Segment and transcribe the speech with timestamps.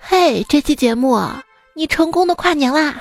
[0.00, 1.18] 嘿，这期节目
[1.74, 3.00] 你成功的跨年啦！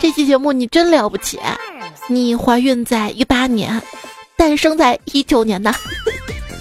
[0.00, 1.38] 这期节目你真了不起，
[2.08, 3.80] 你怀孕在一八年，
[4.36, 5.72] 诞生在一九年呢。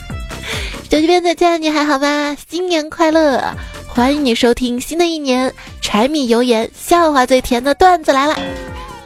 [0.92, 2.36] 手机边的家人你还好吗？
[2.50, 3.42] 新年快乐！
[3.88, 8.38] 欢迎你收听新的一年柴米油盐笑话最甜的段子来了。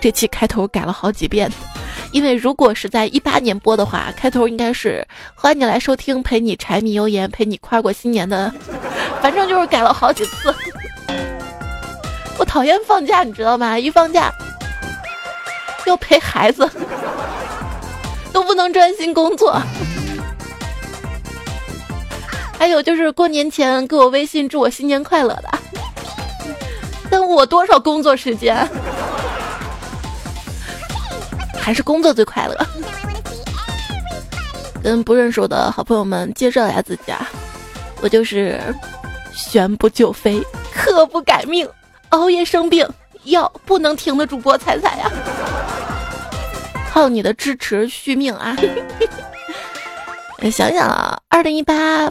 [0.01, 1.51] 这期开头改了好几遍，
[2.15, 5.05] 因为如果是在一八年播的话，开头应该是
[5.35, 8.49] 欢迎你来收听陪你柴米油盐陪你跨过新年的，
[9.21, 10.55] 反正就是改了好几次。
[12.39, 13.77] 我讨厌放假，你知道吗？
[13.77, 14.31] 一放假
[15.85, 16.65] 要陪孩子，
[18.31, 19.61] 都不能专心工作。
[22.57, 25.49] 还有就是过年前给我微信祝我新年快乐的，
[27.11, 28.55] 耽误我多少工作时间？
[31.65, 32.55] 还是工作最快乐。
[34.83, 37.27] 跟不认识我的好朋友们介绍一下自己啊，
[38.03, 38.61] 我就是
[39.33, 40.39] 旋不就飞，
[40.71, 41.67] 刻不改命。
[42.09, 42.87] 熬夜生病，
[43.23, 45.11] 药不能停的主播彩彩呀，
[46.91, 48.55] 靠你的支持续命啊！
[50.51, 52.07] 想想啊，二零一八，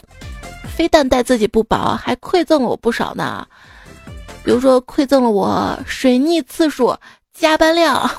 [0.77, 3.47] 非但待自己不薄，还馈赠了我不少呢。
[4.43, 6.95] 比如说，馈赠了我水逆次数、
[7.33, 8.11] 加班量、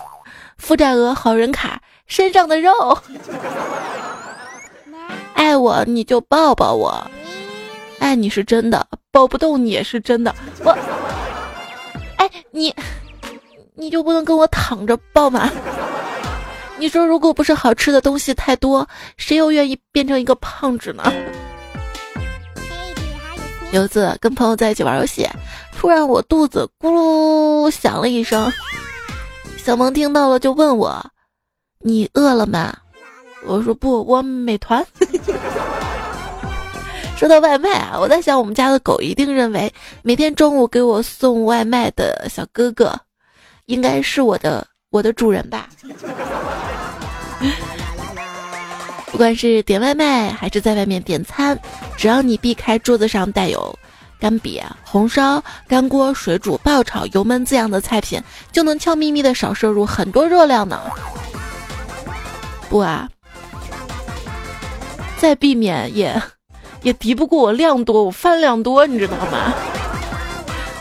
[0.58, 2.72] 负债额、好人卡、身上的肉。
[5.34, 7.06] 爱我你就抱抱我，
[8.00, 10.34] 爱你是真的，抱不动你也是真的。
[10.64, 10.72] 我。
[12.18, 12.74] 哎你，
[13.76, 15.52] 你就不能跟我躺着抱吗？
[16.78, 21.04] 你说，如果不是好吃的东西太多，谁又愿意变成一个胖子呢？
[23.72, 25.28] 有一次跟朋友在一起玩游戏，
[25.78, 28.52] 突然我肚子咕噜响了一声，
[29.66, 31.04] 小萌听到了就问我
[31.82, 32.72] ：“你饿了吗？”
[33.48, 34.86] 我说：“不，我美团。
[37.18, 42.96] ”说到外卖啊，我在想，我们家的狗一定认为每天中午给我送外卖的小哥哥，
[43.66, 45.68] 应该是我的我的主人吧。
[49.12, 51.60] 不管是点外卖还是在外面点餐，
[51.98, 53.76] 只要你避开桌子上带有
[54.26, 58.20] 干瘪、红烧、干锅、水煮、爆炒、油焖字样的菜品，
[58.52, 60.82] 就能悄咪咪的少摄入很多热量呢。
[62.68, 63.08] 不啊，
[65.20, 66.20] 再避免也。
[66.82, 69.54] 也敌不过我量多，我饭量多，你知道吗？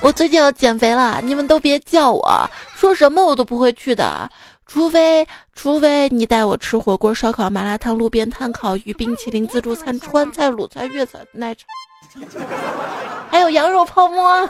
[0.00, 4.30] 我最近要减肥了，你们都别叫我，说什么我都不会去的，
[4.64, 11.66] 除非除非你带我吃火锅、烧烤、麻辣烫、路边摊、烤鱼、冰淇淋、自助餐、川菜、鲁菜、粤菜、奶茶，
[13.30, 14.48] 还有羊肉泡馍。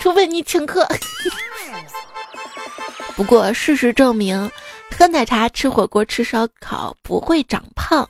[0.00, 0.86] 除非你请客。
[3.16, 4.50] 不过事实证明，
[4.96, 8.08] 喝奶茶、吃火锅、吃烧烤不会长胖。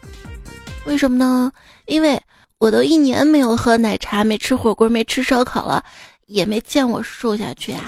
[0.84, 1.50] 为什么呢？
[1.86, 2.20] 因为
[2.58, 5.82] 我都一年没有喝奶茶、没吃火锅、没吃烧烤了，
[6.26, 7.80] 也没见我瘦下去啊。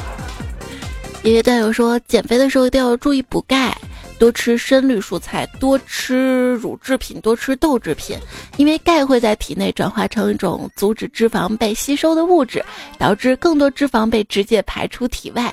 [1.24, 3.76] 爷爷段友说，减肥的时候一定要注意补钙，
[4.20, 8.18] 多吃深绿蔬菜，多吃乳制品，多吃豆制品，
[8.58, 12.62] 因为钙会在体内转化成一种阻止脂肪被吸收的物质，
[12.98, 15.50] 导致更多脂肪被直接排出体外。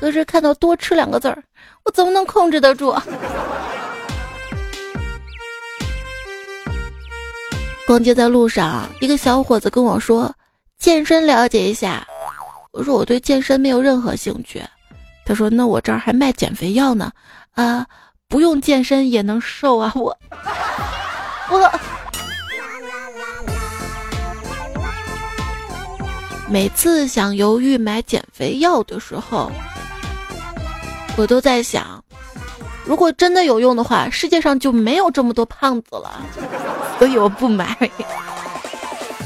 [0.00, 1.40] 可是看到“多吃”两个字儿，
[1.84, 2.92] 我怎么能控制得住？
[7.86, 10.34] 逛街在路上，一个小伙子跟我说
[10.76, 12.04] ：“健身了解一下。”
[12.74, 14.60] 我说：“我对健身没有任何兴趣。”
[15.24, 17.10] 他说：“那我这儿还卖减肥药呢，
[17.54, 17.86] 啊，
[18.28, 20.16] 不用健身也能瘦啊！”我，
[21.50, 21.70] 我
[26.48, 29.50] 每次想犹豫买减肥药的时候，
[31.16, 32.02] 我都在想。
[32.84, 36.20] 如果真的有用的话，世界上就没有这么多胖子了，
[36.98, 37.76] 所以我不买。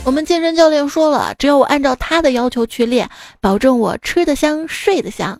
[0.04, 3.10] 我们健身教练说了，只要我按照他的要求去练，
[3.40, 5.36] 保证我吃得香、睡得香。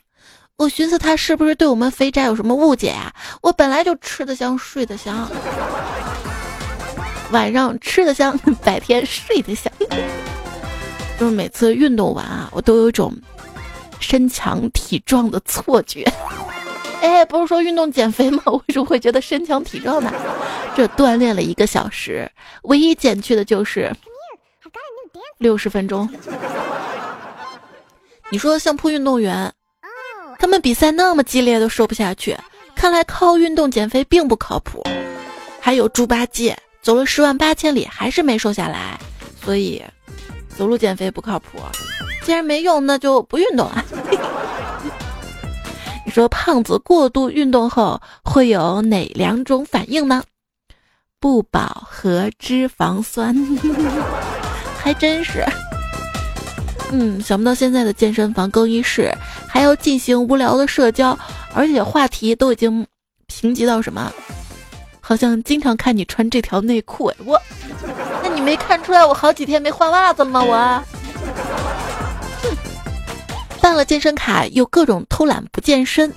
[0.58, 3.14] 我寻思他是不是对我们肥宅有什么误解呀？
[3.42, 5.30] 我本来就吃得香、睡得香，
[7.30, 9.72] 晚上吃得香，白天睡得香。
[11.16, 13.16] 就是每次运动完啊，我都有一种
[14.00, 16.04] 身强体壮的错觉。
[17.02, 18.42] 哎，不是说运动减肥吗？
[18.46, 20.12] 为什么会觉得身强体壮呢？
[20.74, 22.28] 这锻炼了一个小时，
[22.62, 23.94] 唯一减去的就是
[25.38, 26.08] 六十分钟。
[28.30, 29.52] 你说相扑运动员，
[30.38, 32.36] 他们比赛那么激烈都瘦不下去，
[32.74, 34.82] 看来靠运动减肥并不靠谱。
[35.60, 38.98] 还有猪八戒走了十万八千里还是没瘦下来，
[39.44, 39.82] 所以
[40.56, 41.58] 走路减肥不靠谱。
[42.22, 43.84] 既然没用，那就不运动了。
[46.06, 50.22] 你说胖子过度运动后会有哪两种反应呢？
[51.20, 53.34] 不饱和脂肪酸，
[54.78, 55.44] 还真是。
[56.90, 59.12] 嗯，想不到现在的健身房更衣室
[59.46, 61.18] 还要进行无聊的社交，
[61.54, 62.86] 而且话题都已经
[63.26, 64.12] 贫瘠到什么？
[65.00, 67.40] 好像经常看你穿这条内裤，哎，我，
[68.22, 70.42] 那你没看出来我好几天没换袜子吗？
[70.42, 70.82] 我，
[73.60, 76.12] 办了健身卡又各种偷懒不健身，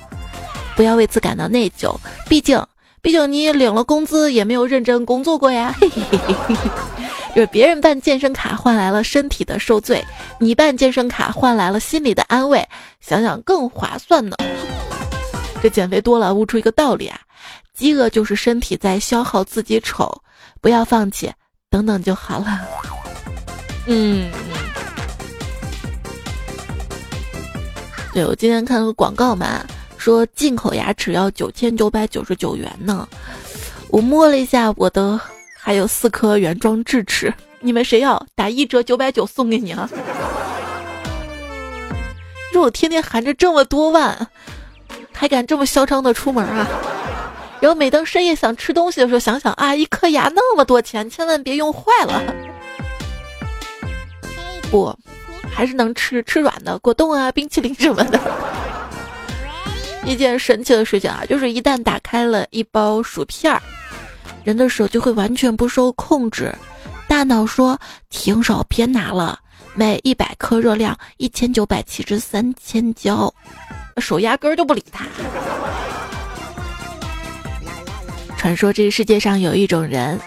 [0.75, 1.95] 不要为此感到内疚，
[2.27, 2.61] 毕竟，
[3.01, 5.73] 毕竟你领了工资也没有认真工作过呀。
[5.79, 6.55] 嘿嘿嘿嘿
[7.33, 10.03] 就是别人办健身卡换来了身体的受罪，
[10.37, 12.67] 你办健身卡换来了心理的安慰，
[12.99, 14.35] 想想更划算呢。
[15.61, 17.17] 这减肥多了悟出一个道理啊，
[17.73, 20.13] 饥饿就是身体在消耗自己丑，
[20.59, 21.31] 不要放弃，
[21.69, 22.59] 等等就好了。
[23.85, 24.29] 嗯，
[28.13, 29.65] 对我今天看了个广告嘛，
[29.97, 33.07] 说进口牙齿要九千九百九十九元呢，
[33.89, 35.17] 我摸了一下我的。
[35.63, 39.87] 还有四颗原装智齿，你们谁要打一折九百九送给你啊？
[42.51, 44.27] 说我天天含着这么多万，
[45.13, 46.67] 还敢这么嚣张的出门啊？
[47.59, 52.23] 然后每当深夜想吃东西的时候，想想啊，一颗牙那么多钱，千万别用坏了。
[54.71, 54.93] 不，
[55.53, 58.19] 还是能吃吃软的果冻啊、冰淇淋什么的。
[60.03, 63.61] 一件神奇的事情啊，就是一旦打开了一包薯片儿。
[64.43, 66.53] 人的手就会完全不受控制，
[67.07, 67.79] 大脑说
[68.09, 69.39] 停手别拿了，
[69.75, 73.33] 每一百克热量一千九百七十三千焦，
[73.97, 75.05] 手压根儿就不理他。
[78.37, 80.19] 传说这个世界上有一种人，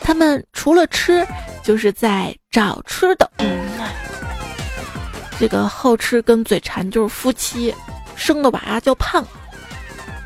[0.00, 1.26] 他们除了吃
[1.62, 3.30] 就是在找吃的。
[5.38, 7.72] 这个好吃跟嘴馋就是夫妻，
[8.16, 9.24] 生的娃叫胖。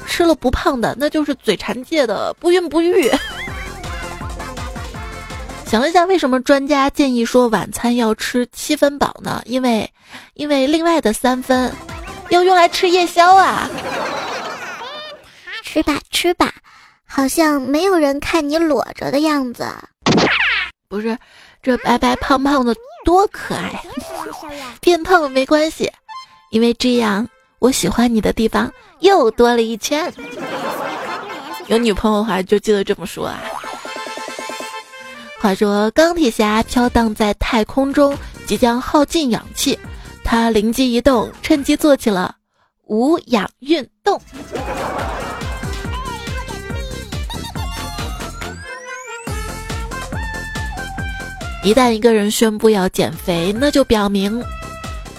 [0.07, 3.11] 吃了不胖的，那就是嘴馋界的不孕不育。
[5.67, 9.41] 想了一下，为什么专家建议说晚餐要吃七分饱呢？
[9.47, 9.91] 因为，
[10.35, 11.73] 因为另外的三分
[12.29, 13.71] 要用来吃夜宵啊。
[15.65, 16.53] 吃吧吃吧，
[17.07, 19.67] 好像没有人看你裸着的样子。
[20.89, 21.17] 不是，
[21.63, 23.83] 这白白胖胖的多可爱。
[24.83, 25.91] 变胖没关系，
[26.51, 27.27] 因为这样。
[27.63, 28.69] 我喜欢你的地方
[28.99, 30.13] 又多了一圈。
[31.69, 33.39] 有女朋友的话就记得这么说啊。
[35.41, 39.79] 话说钢铁侠飘荡在太空中，即将耗尽氧气，
[40.25, 42.35] 他灵机一动，趁机做起了
[42.87, 44.21] 无氧运动。
[51.63, 54.43] 一旦一个人宣布要减肥，那就表明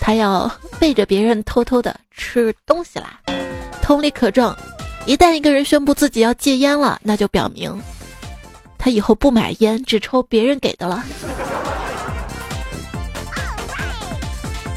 [0.01, 0.51] 他要。
[0.79, 3.19] 背着别人偷偷的吃东西啦，
[3.81, 4.55] 同理可证，
[5.05, 7.81] 一旦一个人宣布自己要戒烟了，那就表明
[8.77, 11.03] 他以后不买烟，只抽别人给的了。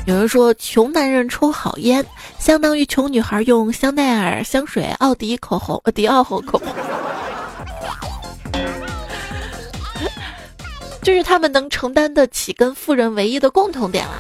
[0.07, 2.05] 有人说，穷男人抽好烟，
[2.39, 6.61] 相当于穷女孩用香奈儿香水、奥迪口红、迪奥口红，
[11.03, 14.15] 这是他们能承担得起跟富人唯一的共同点啦。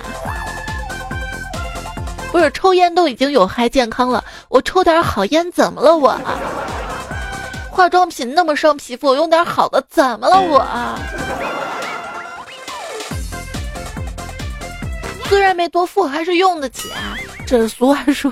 [2.36, 5.96] 不是抽烟都已经有害健康了，我抽点好烟怎么了？
[5.96, 6.20] 我
[7.70, 10.38] 化妆品那么伤皮肤，我用点好的怎么了？
[10.38, 10.62] 我
[15.24, 17.16] 虽然没多富，还是用得起啊。
[17.46, 18.30] 这俗话说，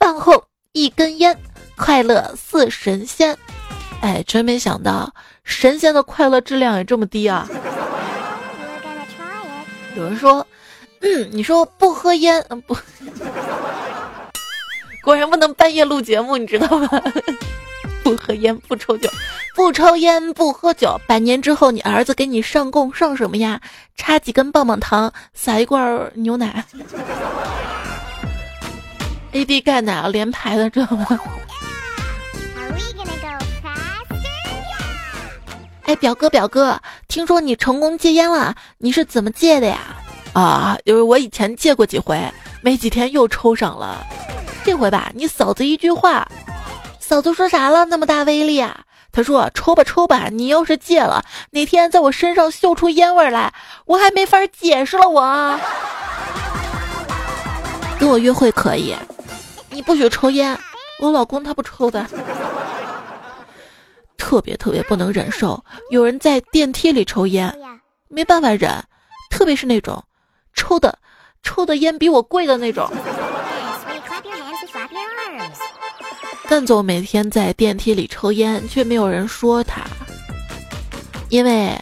[0.00, 1.38] 饭后一根烟，
[1.76, 3.36] 快乐似神仙。
[4.00, 5.12] 哎，真没想到
[5.44, 7.46] 神仙的快乐质量也这么低啊！
[9.94, 10.46] 有人说。
[11.00, 12.76] 嗯，你说不喝烟，嗯不，
[15.02, 16.88] 果然不能半夜录节目，你知道吗？
[18.02, 19.08] 不喝烟，不抽酒，
[19.54, 20.98] 不抽烟，不喝酒。
[21.06, 23.60] 百年之后，你儿子给你上供上什么呀？
[23.96, 26.64] 插几根棒棒糖，撒一罐牛奶
[29.32, 31.20] ，AD 钙奶啊连排的，知道吗？
[35.84, 39.96] 哎，表哥表哥，听说你成功戒烟了，你是怎么戒的呀？
[40.32, 42.20] 啊，就是我以前戒过几回，
[42.62, 44.06] 没几天又抽上了。
[44.64, 46.28] 这回吧，你嫂子一句话，
[47.00, 47.84] 嫂子说啥了？
[47.86, 48.82] 那么大威力啊！
[49.10, 53.52] 她说：“抽吧抽吧，你要是戒了，哪天在我身上嗅出烟味来，
[53.86, 55.58] 我还没法解释了。”我
[57.98, 58.94] 跟我约会可以，
[59.70, 60.56] 你不许抽烟。
[61.00, 62.06] 我老公他不抽的，
[64.18, 67.52] 特别特别不能忍受有人在电梯里抽烟，
[68.08, 68.70] 没办法忍，
[69.30, 70.04] 特别是那种。
[70.54, 70.98] 抽的，
[71.42, 72.90] 抽的烟比我贵的那种。
[76.48, 79.82] 干总每天在电梯里抽烟，却没有人说他。
[81.28, 81.78] 因为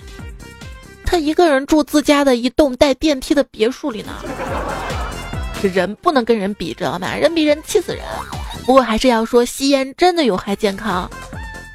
[1.05, 4.13] 他一个人住自家的一栋带电梯的别墅里呢。
[5.63, 7.15] 这人不能跟人比，知道吗？
[7.15, 8.03] 人比人气死人。
[8.67, 11.09] 不过还是要说，吸烟真的有害健康。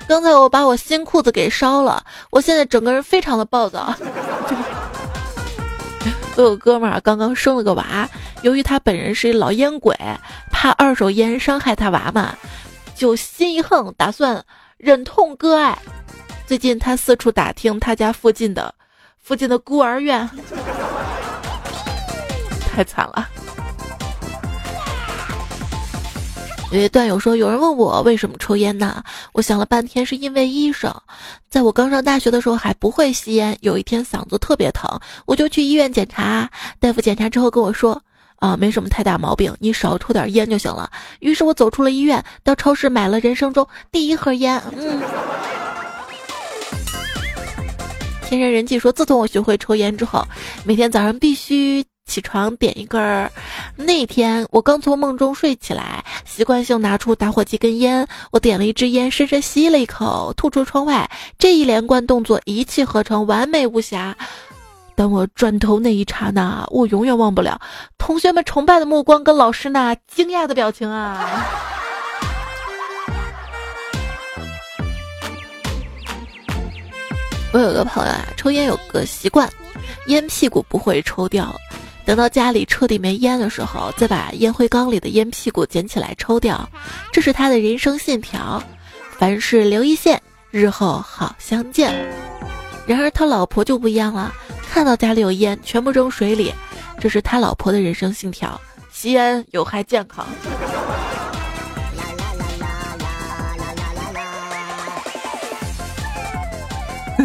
[0.07, 3.95] 刚才我把我新裤子给烧了，我现在整个人非常的暴躁。
[6.43, 8.09] 有个哥们儿刚刚生了个娃，
[8.41, 9.95] 由于他本人是一老烟鬼，
[10.51, 12.35] 怕二手烟伤害他娃嘛，
[12.95, 14.43] 就心一横，打算
[14.77, 15.77] 忍痛割爱。
[16.45, 18.73] 最近他四处打听他家附近的
[19.19, 20.29] 附近的孤儿院，
[22.73, 23.29] 太惨了。
[26.71, 29.03] 有些段友说，有人问我为什么抽烟呢？
[29.33, 30.89] 我想了半天，是因为医生。
[31.49, 34.89] 在我刚上大学的时候还不会吸烟，有一天嗓子特别疼，
[35.25, 36.49] 我就去医院检查。
[36.79, 38.01] 大夫检查之后跟我说
[38.39, 44.61] ：“啊，没什么太大毛病，你少抽点烟就行了。”于是我走出了医院，到超市买了人生中第一盒烟。
[44.77, 45.01] 嗯。
[48.23, 50.25] 天然人气说，自从我学会抽烟之后，
[50.63, 51.83] 每天早上必须。
[52.05, 53.31] 起床点一根儿，
[53.75, 61.09] 那天我刚从梦中睡起来，习惯性拿出打火机跟烟，我点了一支烟，深深吸了一口，吐出窗外。
[61.37, 64.13] 这一连贯动作一气呵成，完美无瑕。
[64.93, 67.61] 当我转头那一刹那，我永远忘不了
[67.97, 71.45] 同学们崇拜的目光跟老师那惊讶的表情啊！
[77.53, 79.49] 我有个朋友啊，抽烟有个习惯，
[80.07, 81.55] 烟屁股不会抽掉。
[82.05, 86.67] 等到家里彻底没烟的时候，再把烟灰缸里的烟屁股捡起来抽掉，
[87.11, 88.61] 这是他的人生信条。
[89.17, 91.93] 凡事留一线，日后好相见。
[92.87, 94.33] 然而他老婆就不一样了，
[94.69, 96.51] 看到家里有烟，全部扔水里，
[96.99, 98.59] 这是他老婆的人生信条。
[98.91, 100.25] 吸烟有害健康。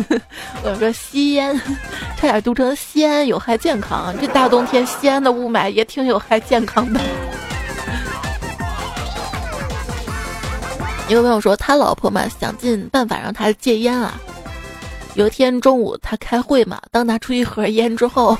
[0.62, 1.54] 我说吸烟，
[2.16, 4.14] 差点读成吸烟有害健康。
[4.20, 7.00] 这大冬天吸烟的雾霾也挺有害健康的。
[11.08, 14.14] 一个朋友说，他老婆嘛想尽办法让他戒烟啊。
[15.14, 18.36] 有一天中午他开会嘛，当拿出一盒烟之后，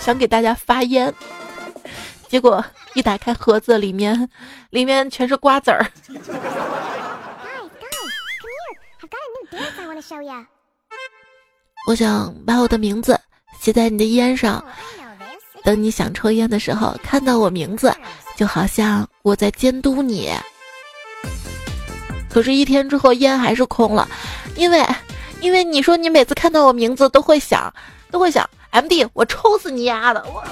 [0.00, 1.12] 想给大家发烟，
[2.28, 2.64] 结果
[2.94, 4.28] 一打开盒子，里面
[4.70, 5.86] 里面全是瓜子儿。
[11.86, 13.18] 我想把我的名字
[13.60, 14.62] 写在你的烟上，
[15.64, 17.92] 等你想抽烟的时候，看到我名字，
[18.36, 20.30] 就好像我在监督你。
[22.28, 24.08] 可是，一天之后烟还是空了，
[24.56, 24.86] 因为，
[25.40, 27.72] 因为你说你每次看到我名字都会想，
[28.10, 30.24] 都会想，M D，我抽死你丫的！
[30.28, 30.44] 我。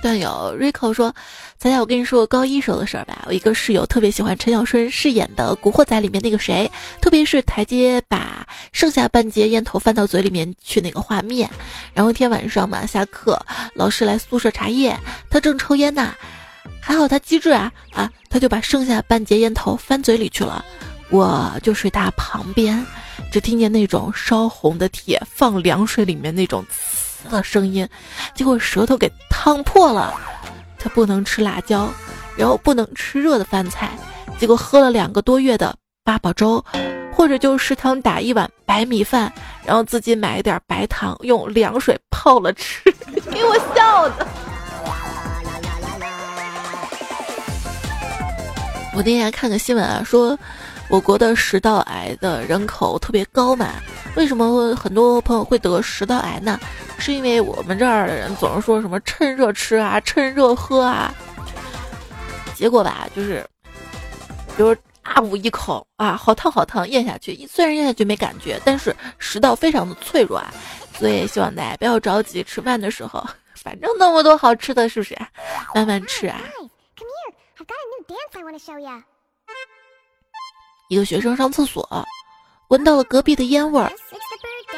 [0.00, 1.14] 段友 Rico 说。
[1.62, 3.22] 猜猜，我跟你说个高一时候的事儿吧。
[3.28, 6.68] 我一个室友特别喜欢陈小春饰演的《古惑仔》里面那个谁，
[7.00, 11.48] 特别是台阶把剩下半截烟头翻到嘴里面去那个画面。
[11.94, 13.40] 然后一天晚上嘛，下课
[13.74, 14.98] 老师来宿舍查夜，
[15.30, 16.12] 他正抽烟呢，
[16.80, 20.64] 还好他机智啊啊，他就把剩下半截烟头翻嘴里去了。
[21.10, 22.84] 我就睡他旁边，
[23.30, 26.66] 只听见那种烧红的铁放凉水里面那种
[27.24, 27.88] 呲的声音，
[28.34, 30.12] 结果舌头给烫破了。
[30.82, 31.88] 他不能吃辣椒，
[32.36, 33.90] 然后不能吃热的饭菜，
[34.36, 35.72] 结果喝了两个多月的
[36.02, 36.64] 八宝粥，
[37.14, 39.32] 或者就食堂打一碗白米饭，
[39.64, 42.82] 然后自己买一点白糖，用凉水泡了吃，
[43.30, 44.26] 给我笑的。
[48.94, 50.36] 我那天看个新闻啊，说
[50.92, 53.66] 我国的食道癌的人口特别高嘛，
[54.14, 56.60] 为什么很多朋友会得食道癌呢？
[56.98, 61.10] 是因为我们这儿的人总是说什么趁热吃啊，趁热喝啊，
[62.54, 63.42] 结果吧，就是，
[64.54, 70.52] 比如啊呜一口啊，好烫好烫，咽下去，虽然咽下去没感觉，但是食道非常的脆弱啊，
[70.98, 75.16] 所以希望大家不要着急吃饭的时候，反正那么多好吃的，是不是？
[75.74, 76.38] 慢慢吃啊。
[80.92, 82.06] 一个学生上厕所，
[82.68, 83.90] 闻到了隔壁的烟味儿，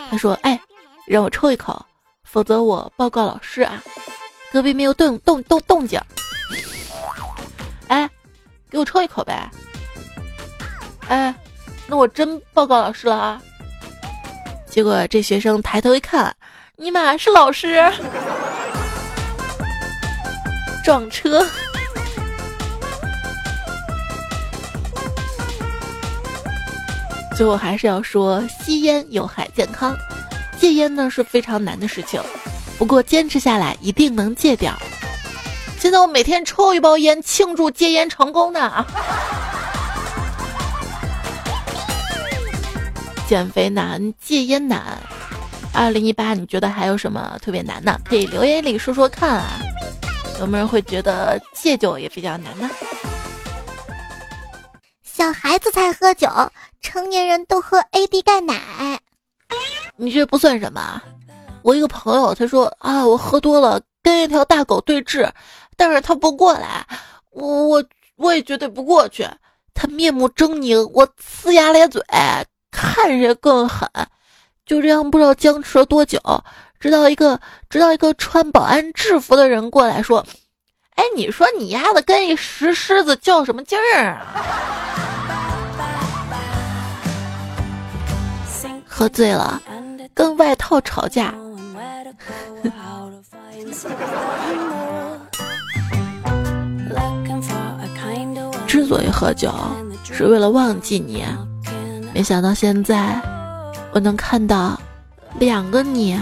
[0.08, 0.60] 他说：“哎，
[1.08, 1.84] 让我抽一口。”
[2.22, 3.82] 否则我报告老师啊！
[4.52, 6.00] 隔壁没有动动动动静。
[7.88, 8.08] 哎，
[8.70, 9.50] 给我抽一口呗！
[11.08, 11.34] 哎，
[11.88, 13.42] 那我真报告老师了啊！
[14.70, 16.32] 结果这学生抬头一看，
[16.76, 17.92] 尼玛是老师！
[20.84, 21.44] 撞车。
[27.36, 29.96] 最后还是要说，吸烟有害健康。
[30.58, 32.22] 戒烟呢是非常难的事情，
[32.78, 34.72] 不过坚持下来一定能戒掉。
[35.78, 38.86] 现在我每天抽一包烟庆祝戒烟成功呢。
[43.28, 44.98] 减肥难，戒烟难。
[45.72, 47.98] 二零一八，你觉得还有什么特别难呢？
[48.04, 49.58] 可以留言里说说看啊。
[50.40, 52.70] 有没有人会觉得戒酒也比较难呢？
[55.24, 56.28] 小孩子才喝酒，
[56.82, 59.00] 成年人都喝 AD 钙奶。
[59.96, 61.00] 你这不算什么。
[61.62, 65.26] 我一个朋友他说啊，我喝多了跟一条大狗对峙，
[65.78, 66.86] 但是他不过来，
[67.30, 67.84] 我我
[68.16, 69.26] 我也绝对不过去。
[69.72, 72.02] 他面目狰狞，我呲牙咧嘴。
[72.70, 73.88] 看着更狠，
[74.66, 76.20] 就这样不知道僵持了多久，
[76.78, 77.40] 直到一个
[77.70, 80.26] 直到一个穿保安制服的人过来说
[80.94, 84.20] ：“哎，你说你丫的跟一石狮子较什么劲儿啊？”
[88.86, 89.60] 喝醉了，
[90.14, 91.34] 跟外套吵架。
[98.66, 99.52] 之所以喝酒，
[100.04, 101.24] 是为了忘记你。
[102.12, 103.20] 没想到现在
[103.92, 104.80] 我能看到
[105.38, 106.16] 两个你。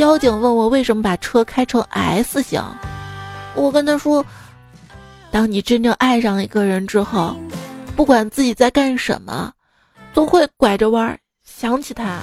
[0.00, 2.58] 交警问我为什么把车开成 S 型，
[3.54, 4.24] 我跟他说：
[5.30, 7.36] 当你真正爱上一个人之后，
[7.94, 9.52] 不管自己在干什么，
[10.14, 12.18] 都会拐着弯想起他。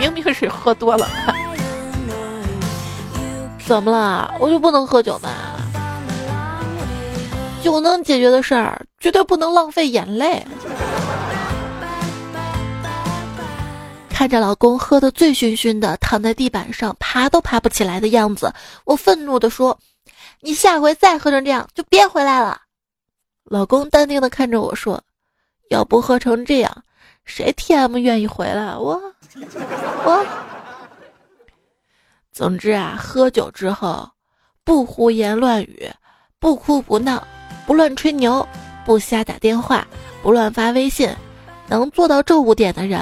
[0.00, 1.08] 明明是喝多了，
[3.64, 4.34] 怎么了？
[4.40, 5.28] 我就不能喝酒吗？
[7.62, 10.44] 酒能解决的事儿，绝对不能浪费眼泪。
[14.20, 18.52] 看着老公喝得醉醺醺的，躺在地板上爬都爬不起来的样子，
[18.84, 19.78] 我愤怒地说
[20.42, 22.60] ：“你下回再喝成这样，就别回来了。”
[23.48, 25.02] 老公淡定地看着我说
[25.72, 26.70] ：“要不喝成这样，
[27.24, 28.76] 谁 T M 愿意回来？
[28.76, 29.00] 我
[30.04, 30.26] 我。
[32.30, 34.06] 总之啊，喝酒之后，
[34.64, 35.90] 不胡言乱语，
[36.38, 37.26] 不哭不闹。”
[37.66, 38.46] 不乱吹牛，
[38.84, 39.88] 不瞎打电话，
[40.22, 41.08] 不乱发微信，
[41.68, 43.00] 能做到这五点的人，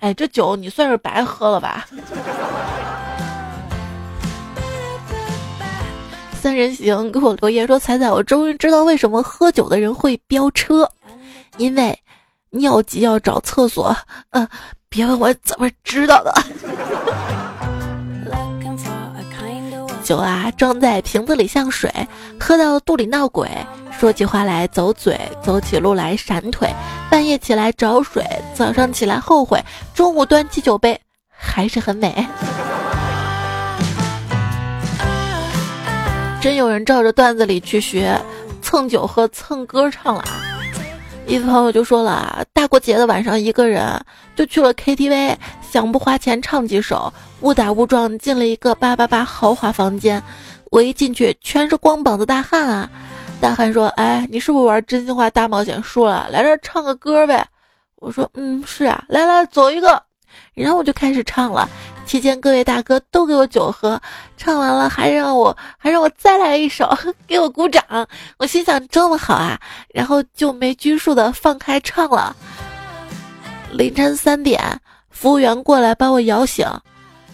[0.00, 1.86] 哎，这酒你算是白喝了吧？
[6.40, 10.90] 三人行给我留言说：“彩彩，我终于知道为什么喝酒的人会飙车，
[11.58, 11.98] 因为
[12.48, 13.94] 尿急要找厕所。”
[14.32, 14.48] 嗯，
[14.88, 16.32] 别问我怎么知道的。
[20.02, 21.92] 酒啊，装在瓶子里像水，
[22.40, 23.46] 喝到肚里闹鬼。
[24.00, 26.74] 说起话来走嘴，走起路来闪腿，
[27.10, 32.26] 半夜起来找水，早上起来后悔，中午端起酒杯还是很美。
[36.40, 38.18] 真有人照着段子里去学，
[38.62, 40.40] 蹭酒喝，蹭歌唱了啊。
[41.26, 44.02] 一朋友就说了，大过节的晚上一个人
[44.34, 45.36] 就去了 KTV，
[45.70, 50.22] 想不花钱唱几首，误打误撞进了一个八八八豪华房间，
[50.70, 52.88] 我一进去全是光膀子大汉啊。
[53.40, 56.28] 大汉说：“哎，你是不是玩真心话大冒险输了？
[56.30, 57.44] 来这儿唱个歌呗。”
[57.96, 60.02] 我说：“嗯，是啊，来来，走一个。”
[60.54, 61.68] 然后我就开始唱了。
[62.06, 64.00] 期间各位大哥都给我酒喝，
[64.36, 66.92] 唱完了还让我还让我再来一首，
[67.26, 67.82] 给我鼓掌。
[68.36, 69.58] 我心想这么好啊，
[69.94, 72.34] 然后就没拘束的放开唱了。
[73.72, 74.60] 凌晨三点，
[75.08, 76.66] 服务员过来把我摇醒。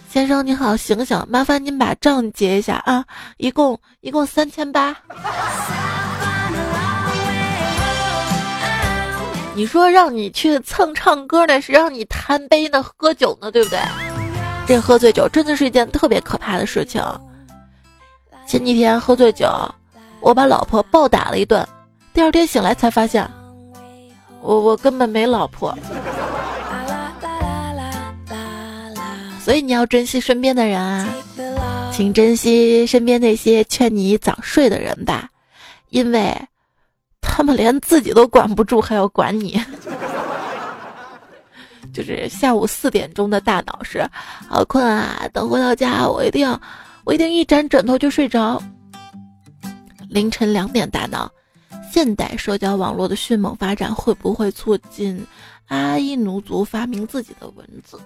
[0.09, 3.03] 先生你好，醒醒，麻烦您把账结一下啊，
[3.37, 4.95] 一共一共三千八。
[9.57, 13.79] 你说让你去蹭唱歌的是让你贪杯呢，喝酒呢，对不对？
[14.67, 17.03] 这喝醉酒真的是一件特别可怕的事情。
[18.45, 19.49] 前几天喝醉酒，
[20.19, 21.67] 我把老婆暴打了一顿，
[22.13, 23.27] 第二天醒来才发现，
[24.43, 25.75] 我我根本没老婆。
[29.43, 31.09] 所以你要珍惜身边的人啊，
[31.91, 35.27] 请珍惜身边那些劝你早睡的人吧，
[35.89, 36.39] 因为。
[37.27, 39.61] 他们连自己都管不住，还要管你。
[41.93, 44.07] 就是下午四点钟的大脑是
[44.47, 46.59] 好困啊，等回到家我一定要
[47.03, 48.61] 我一定一沾枕头就睡着。
[50.09, 51.31] 凌晨两点大脑，
[51.91, 55.25] 现代社交网络的迅猛发展会不会促进
[55.67, 57.99] 阿依奴族发明自己的文字？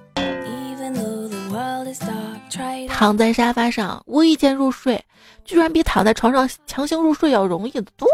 [2.89, 5.03] 躺在沙发上无意间入睡，
[5.43, 8.07] 居然比躺在床上强行入睡要容易的多。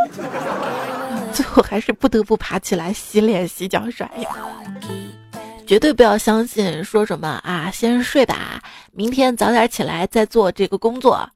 [1.33, 4.29] 最后还是不得不爬起来洗脸、洗脚、刷牙。
[5.65, 8.61] 绝对不要相信说什么啊，先睡吧，
[8.93, 11.29] 明天早点起来再做这个工作。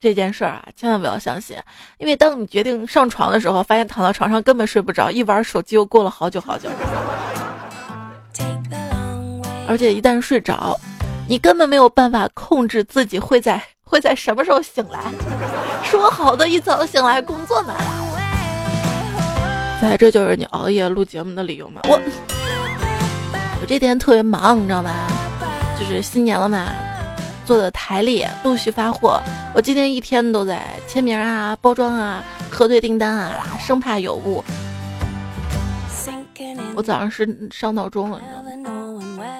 [0.00, 1.56] 这件事儿啊，千万不要相信，
[1.98, 6.68] 因为当你决定上床的时候，发现躺到床上根本睡不着，一玩手机又过了好久好久。
[9.68, 10.78] 而且一旦睡着，
[11.28, 15.00] 你根本没有办法控制自己会在会在什么时候醒来。
[15.82, 17.74] 说好的一早醒来工作呢？
[19.82, 21.80] 哎，这就是你熬夜录节目的理由吗？
[21.84, 22.00] 我
[23.60, 24.90] 我这天特别忙，你知道吗？
[25.78, 26.68] 就是新年了嘛，
[27.44, 29.20] 做的台历陆续发货，
[29.54, 34.44] 我今天一天都在签名啊、包装啊、核对订单啊，生怕有误。
[36.74, 38.81] 我早上是上闹钟了，你知道吗？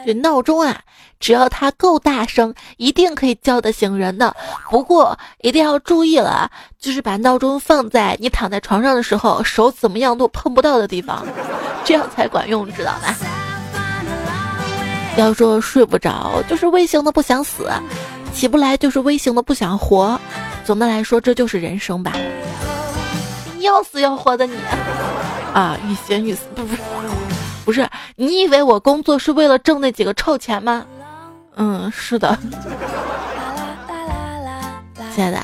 [0.05, 0.81] 这闹钟啊，
[1.21, 4.35] 只要它够大声，一定可以叫得醒人的。
[4.71, 11.27] 不过一定要注意了，就是把闹钟放在你躺在床上的时候，手怎么样都碰不到的地方，
[11.85, 13.15] 这样才管用，知道吗？
[15.17, 17.65] 要说睡不着，就是微型的不想死；
[18.35, 20.19] 起不来，就是微型的不想活。
[20.65, 22.13] 总的来说，这就是人生吧。
[23.61, 24.57] 要死要活的你
[25.53, 26.75] 啊，欲仙欲死，不不。
[27.65, 30.85] 不是，你以为我工作是为了挣那几个臭钱吗？
[31.55, 32.37] 嗯，是的。
[35.15, 35.39] 亲爱的，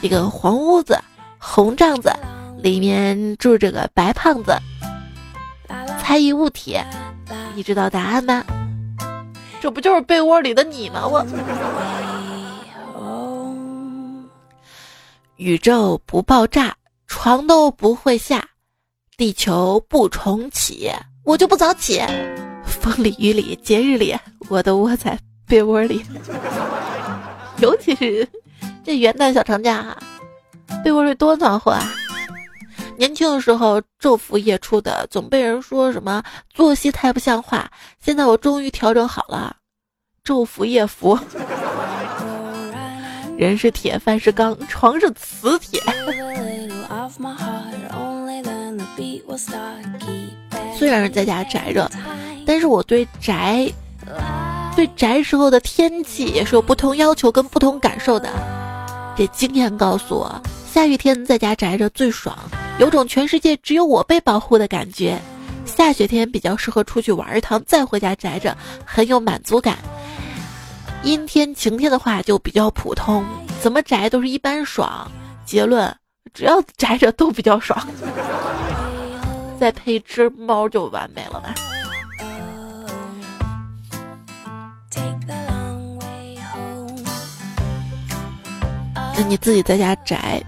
[0.00, 0.98] 一个黄屋子，
[1.38, 2.12] 红帐子，
[2.58, 4.56] 里面住着个白胖子。
[5.98, 6.78] 猜疑物体，
[7.54, 8.44] 你知道答案吗？
[9.60, 11.06] 这不就是被窝里的你吗？
[11.06, 11.26] 我。
[15.36, 18.44] 宇宙不爆炸，床都不会下，
[19.16, 20.90] 地球不重启。
[21.28, 22.00] 我就不早起，
[22.64, 24.16] 风里雨里节日里，
[24.48, 26.02] 我都窝在被窝里。
[27.60, 28.26] 尤其是
[28.82, 29.94] 这元旦小长假，
[30.82, 31.84] 被窝里多暖和啊！
[32.96, 37.70] 年轻的时候昼伏夜出的，总被人说什么作息太不像话。
[38.02, 39.54] 现在我终于调整好了，
[40.24, 41.18] 昼伏夜伏。
[43.36, 45.78] 人是铁，饭是钢，床是磁铁。
[50.78, 51.90] 虽然是在家宅着，
[52.46, 53.68] 但是我对宅，
[54.76, 58.30] 对宅时候的天气也是有不同要求跟不同感受的。
[59.16, 60.40] 这经验告诉我，
[60.72, 62.38] 下雨天在家宅着最爽，
[62.78, 65.18] 有种全世界只有我被保护的感觉。
[65.66, 69.76] 下雪天比较适合出去玩一趟，再回家宅着，很有满足感。
[71.02, 73.24] 阴天晴天的话就比较普通，
[73.60, 75.10] 怎么宅都是一般爽。
[75.44, 75.92] 结论，
[76.32, 77.84] 只要宅着都比较爽。
[79.58, 81.54] 再配一只猫就完美了吧？
[89.16, 90.40] 那你自己在家宅，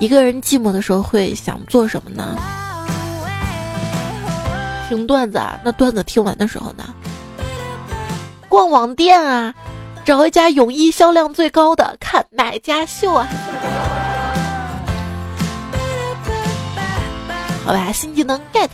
[0.00, 2.36] 一个人寂寞的时候会想做什么呢？
[4.88, 5.60] 听段子啊？
[5.64, 6.92] 那段子听完的时候呢？
[8.48, 9.54] 逛网店啊，
[10.04, 13.28] 找一家泳衣销量最高的，看买家秀啊。
[17.64, 18.68] 好吧，新技能 get。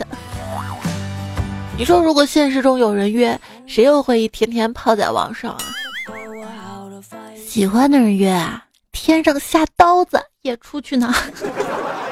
[1.77, 5.59] 你说，如果现实中有人约，谁又会一天天泡在网上啊？
[7.35, 11.13] 喜欢的人约啊，天上下刀子也出去呢。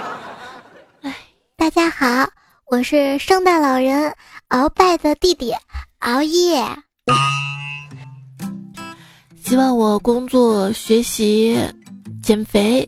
[1.02, 1.16] 哎，
[1.56, 2.06] 大家好，
[2.68, 4.14] 我是圣诞老人
[4.50, 5.54] 鳌拜的弟弟
[6.00, 6.64] 熬夜。
[9.44, 11.58] 希望我工作、学习、
[12.22, 12.88] 减肥，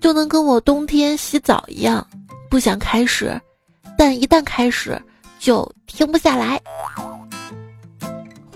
[0.00, 2.04] 就能跟我冬天洗澡一样。
[2.50, 3.40] 不想开始，
[3.96, 5.00] 但一旦开始
[5.38, 6.60] 就停不下来。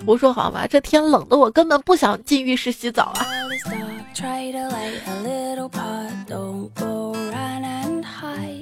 [0.05, 0.67] 胡说好吗？
[0.67, 3.25] 这天冷的我根本不想进浴室洗澡啊！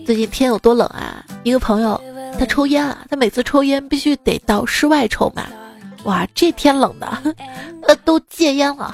[0.05, 1.25] 最近天有多冷啊？
[1.43, 1.99] 一个朋友
[2.39, 5.47] 他抽烟啊，他每次抽烟必须得到室外抽嘛。
[6.05, 7.07] 哇，这天冷的，
[7.87, 8.93] 呃，都戒烟了。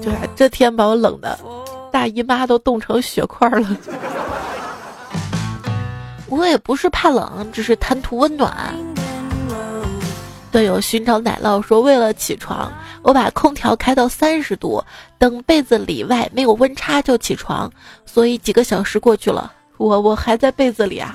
[0.00, 1.38] 就是 这天把我冷的。
[1.90, 3.76] 大姨妈都冻成血块了，
[6.28, 8.74] 我也不是怕冷，只是贪图温暖。
[10.50, 12.72] 队友寻找奶酪说：“为了起床，
[13.02, 14.82] 我把空调开到三十度，
[15.18, 17.70] 等被子里外没有温差就起床。
[18.06, 21.14] 所以几个小时过去了，我我还在被子里啊。”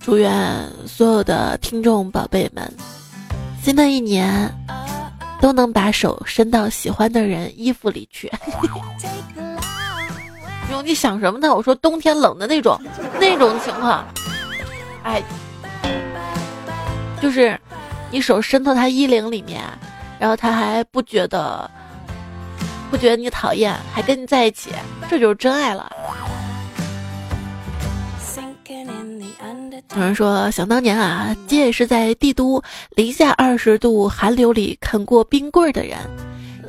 [0.00, 2.72] 祝愿所有的听众宝贝们。
[3.62, 4.50] 新的一年，
[5.40, 8.30] 都能把手伸到喜欢的人衣服里去。
[10.70, 11.54] 哟，你想什么呢？
[11.54, 12.80] 我说冬天冷的那种，
[13.20, 14.06] 那种情况，
[15.02, 15.22] 哎，
[17.20, 17.58] 就是
[18.10, 19.62] 你手伸到他衣领里面，
[20.18, 21.70] 然后他还不觉得，
[22.90, 24.70] 不觉得你讨厌，还跟你在一起，
[25.10, 25.90] 这就是真爱了。
[29.96, 35.96] 有人说，想当年啊，姐也是在帝都零下二十度寒流里啃过冰棍的人，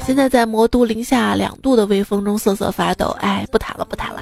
[0.05, 3.15] 现在在魔都零下两度的微风中瑟瑟发抖。
[3.19, 4.21] 哎，不谈了，不谈了。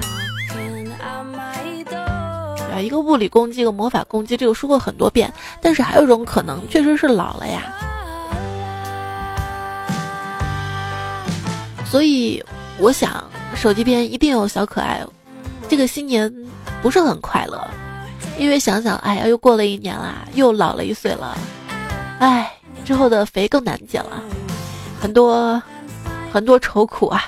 [2.74, 5.32] 啊，一个物理攻击，一个魔法攻击，这个说过很多遍。
[5.62, 7.72] 但是还有一种可能，确实是老了呀。
[11.86, 12.44] 所以
[12.78, 15.00] 我想，手机边一定有小可爱。
[15.68, 16.32] 这个新年
[16.82, 17.64] 不是很快乐，
[18.38, 21.36] 因为想想，哎呀，又过了一年啦，又老了一岁了，
[22.20, 22.50] 哎，
[22.84, 24.22] 之后的肥更难减了，
[25.00, 25.60] 很多
[26.32, 27.24] 很多愁苦啊。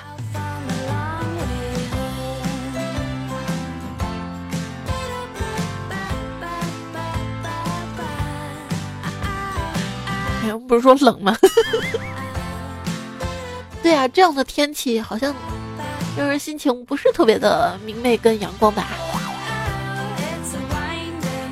[10.67, 11.35] 不是说冷吗？
[13.83, 15.35] 对啊，这样的天气好像
[16.17, 18.87] 让人心情不是特别的明媚跟阳光吧。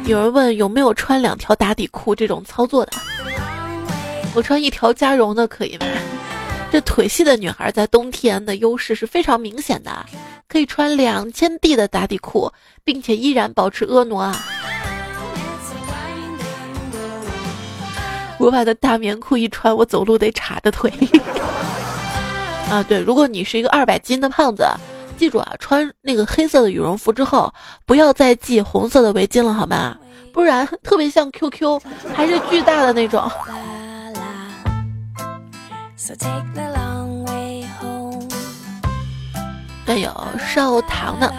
[0.09, 2.93] 有人问有没有穿两条打底裤这种操作的？
[4.33, 5.85] 我穿一条加绒的可以吗？
[6.71, 10.03] 这腿细的女孩在冬天的优势是非常明显的，
[10.47, 12.51] 可以穿两千 D 的打底裤，
[12.83, 14.43] 并且依然保持婀娜啊。
[18.39, 20.91] 我把的大棉裤一穿，我走路得叉着腿。
[22.67, 24.65] 啊，对，如果你是一个二百斤的胖子，
[25.19, 27.53] 记住啊，穿那个黑色的羽绒服之后，
[27.85, 29.97] 不要再系红色的围巾了，好吗？
[30.31, 31.81] 不然特别像 QQ，
[32.15, 33.29] 还是巨大的那种。
[39.85, 41.29] 但有少糖呢，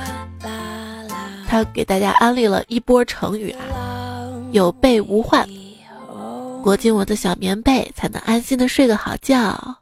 [1.48, 5.48] 他给大家安利了一波成语啊，有备无患。
[6.62, 9.79] 裹紧我的小棉被，才能安心的睡个好觉。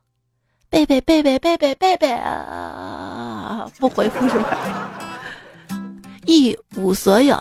[0.71, 4.91] 贝贝贝贝贝贝贝贝啊，不回复是吧？
[6.27, 7.37] 一无所有，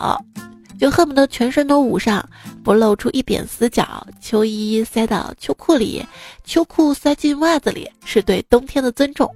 [0.80, 2.26] 就恨不得全身都捂上，
[2.64, 4.06] 不露出一点死角。
[4.18, 6.04] 秋衣塞到秋裤里，
[6.44, 9.30] 秋裤塞进袜子里，是对冬天的尊重。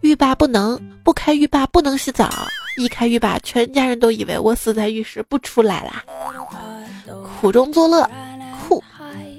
[0.00, 2.28] 浴霸不能不开，浴霸不能洗澡。
[2.78, 6.02] 一开浴霸，全家人都以为我死在浴室不出来啦。
[7.38, 8.10] 苦中作乐。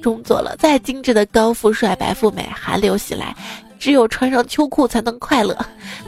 [0.03, 3.33] 中作了再精致的高富帅白富美，寒流袭来，
[3.79, 5.57] 只有穿上秋裤才能快乐。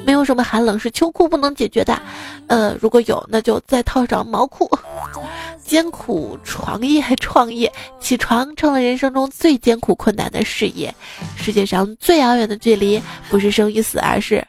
[0.05, 1.99] 没有什么寒冷是秋裤不能解决的。
[2.47, 4.69] 呃，如果有，那就再套上毛裤。
[5.65, 10.93] 艰苦创业，创业起床成了人生中最艰苦困难的事业。
[11.36, 14.45] 世界上最遥远的距离，不是生与死，而是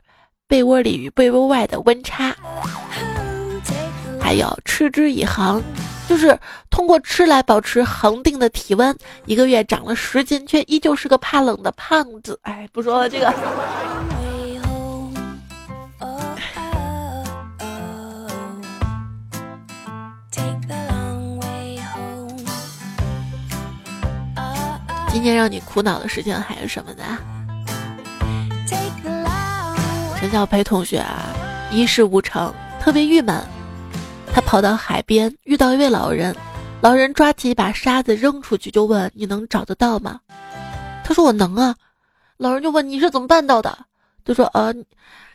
[0.46, 2.36] 被窝里与被窝外的温差。
[4.20, 5.62] 还有持之以恒。
[6.08, 6.38] 就是
[6.70, 12.38] 通过吃来保持恒定的体温，一个月长了十斤，却依旧是个怕冷的胖子。
[12.42, 13.34] 哎，不说了，这个。
[25.10, 27.18] 今天让你苦恼的事情还是什么呢？
[30.18, 31.34] 陈小培同学啊，
[31.72, 33.42] 一事无成，特别郁闷。
[34.36, 36.36] 他跑到海边，遇到一位老人，
[36.82, 40.20] 老人抓起一把沙子扔出去，就问：“你能找得到吗？”
[41.02, 41.74] 他说：“我能啊。”
[42.36, 43.78] 老人就问：“你是怎么办到的？”
[44.26, 44.74] 他说：“呃，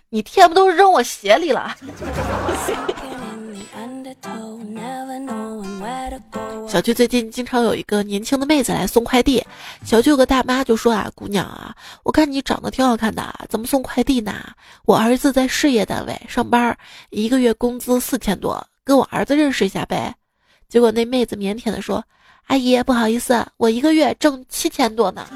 [0.10, 1.76] 你天不都扔我鞋里了？”
[6.70, 9.44] 小区最近经常有一个年轻的妹子来送快递，
[9.84, 14.32] 小区有个大妈就说：“啊，姑娘啊，我看你长得挺好看的，怎么送快递呢？
[14.86, 16.78] 我儿子在事业单位上班，
[17.10, 20.16] 一个月工资四千多。”跟我儿子认识一下呗，
[20.68, 22.04] 结果那妹子腼腆的说
[22.48, 25.28] ：“阿姨，不好意思，我一个月挣七千多呢。”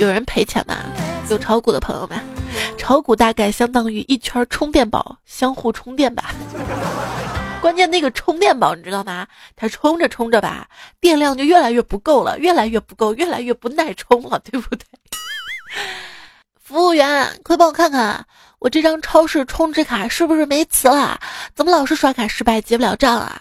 [0.00, 0.76] 有人赔钱吗？
[1.28, 2.18] 有炒股的朋友们，
[2.76, 6.34] 炒股大概相当于一圈充电宝相互充电吧。
[7.60, 9.28] 关键那个充电宝你知道吗？
[9.54, 10.66] 它充着充着吧，
[10.98, 14.84] 电量就越来越不够了，越来越不够，越来越不耐充了，对不对？
[16.58, 18.26] 服务员，快帮我看看。
[18.60, 21.18] 我这张超市充值卡是不是没词了？
[21.54, 23.40] 怎么老是刷卡失败结不了账啊？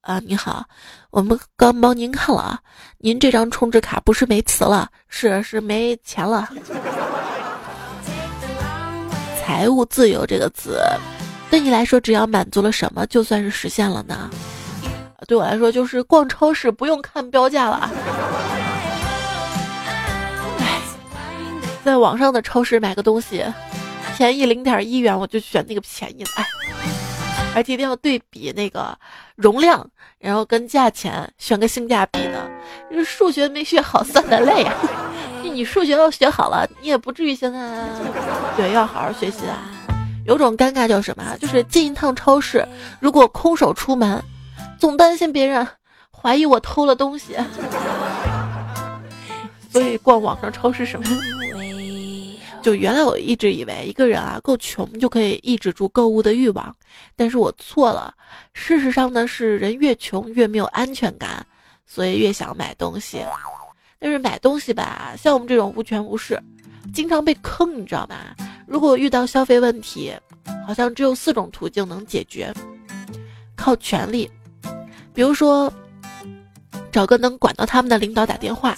[0.00, 0.64] 啊，你好，
[1.10, 2.58] 我们刚帮您看了，
[2.98, 6.48] 您这张充值卡不是没词了，是是没钱了。
[9.40, 10.76] 财务自由这个词，
[11.48, 14.28] 对你来说只要满足了什么，就算是实现了呢？
[15.28, 17.88] 对我来说就是逛超市不用看标价了。
[21.84, 23.44] 在网上的超市买个东西。
[24.16, 26.46] 便宜零点一元，我就选那个便宜的，哎，
[27.54, 28.96] 而且一定要对比那个
[29.36, 29.86] 容量，
[30.18, 32.50] 然后跟价钱选个性价比的。
[33.04, 34.74] 数学没学好，算的累啊！
[35.42, 37.84] 你数学要学好了，你也不至于现在
[38.56, 39.58] 对要好好学习啊。
[40.24, 41.36] 有种尴尬叫什么？
[41.38, 42.66] 就是进一趟超市，
[43.00, 44.22] 如果空手出门，
[44.78, 45.66] 总担心别人
[46.10, 47.36] 怀疑我偷了东西，
[49.68, 51.06] 所以逛网上超市什么。
[52.62, 56.74] 就原来我一直以为一个人啊够穷就可以抑制住购物的欲望，
[57.16, 58.14] 但是我错了。
[58.54, 61.44] 事实上呢，是人越穷越没有安全感，
[61.84, 63.20] 所以越想买东西。
[63.98, 66.40] 但是买东西吧，像我们这种无权无势，
[66.94, 68.16] 经常被坑，你知道吗？
[68.66, 70.12] 如果遇到消费问题，
[70.66, 72.52] 好像只有四种途径能解决：
[73.56, 74.30] 靠权力，
[75.12, 75.72] 比如说
[76.90, 78.76] 找个能管到他们的领导打电话，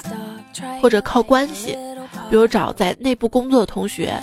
[0.81, 1.77] 或者靠关系。
[2.31, 4.19] 比如找在内部工作的同学，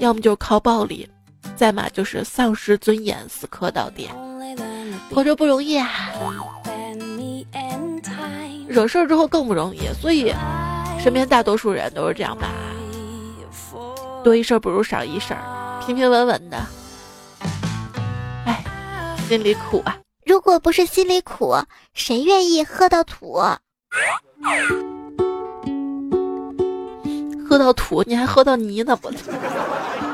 [0.00, 1.08] 要么就是靠暴力，
[1.56, 4.08] 再嘛就是丧失尊严，死磕到底。
[5.10, 6.12] 活着不容易啊，
[8.68, 9.88] 惹事儿之后更不容易。
[10.00, 10.34] 所以，
[11.02, 12.48] 身边大多数人都是这样吧，
[14.22, 15.34] 多一事不如少一事，
[15.86, 16.58] 平平稳稳的。
[18.44, 18.62] 哎，
[19.28, 19.96] 心里苦啊！
[20.26, 21.56] 如果不是心里苦，
[21.94, 23.40] 谁愿意喝到土？
[27.48, 29.10] 喝到土，你还喝到泥呢不？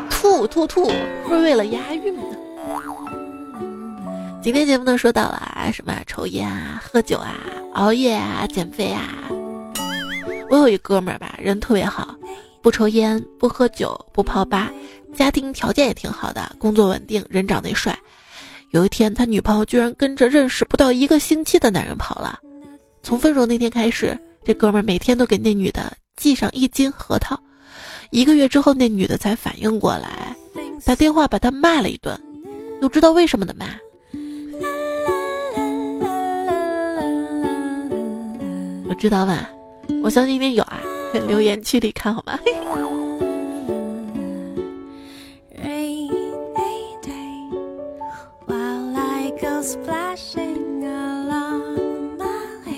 [0.08, 0.88] 吐吐吐，
[1.28, 2.22] 是为了押韵呢。
[4.40, 7.34] 今天节目呢说到了什么抽烟啊、喝酒啊、
[7.72, 9.02] 熬夜啊、减肥啊。
[10.48, 12.14] 我有一哥们儿吧，人特别好，
[12.62, 14.70] 不抽烟、不喝酒、不泡吧，
[15.12, 17.98] 家庭条件也挺好的，工作稳定，人长得帅。
[18.70, 22.38] 有一天，他女朋友居然跟着认识不到一个星期的男人跑了。
[23.02, 25.92] 从分手那天开始，这哥们儿每天都给那女的。
[26.16, 27.38] 系上一斤核桃，
[28.10, 30.34] 一个月之后，那女的才反应过来，
[30.84, 32.18] 打电话把他骂了一顿。
[32.80, 33.66] 有知道为什么的吗？
[38.88, 39.48] 我知道吧，
[40.02, 40.80] 我相信一定有啊，
[41.26, 42.38] 留言区里看好吗？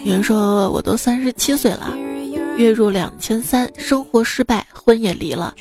[0.05, 1.97] 有人说我都三十七岁了。
[2.57, 5.55] 月入两千三，生活失败，婚也离了，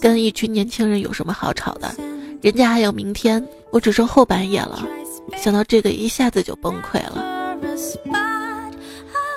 [0.00, 1.94] 跟一群年轻人有什么好吵的？
[2.42, 4.84] 人家还有明天，我只剩后半夜了。
[5.36, 7.24] 想到这个，一下子就崩溃了。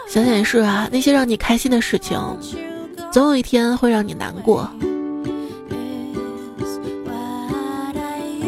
[0.08, 2.20] 想想也是啊，那些让你开心的事情，
[3.12, 4.68] 总有一天会让你难过。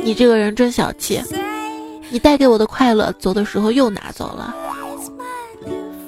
[0.04, 1.22] 你这个人真小气，
[2.10, 4.56] 你带给我的快乐，走的时候又拿走了。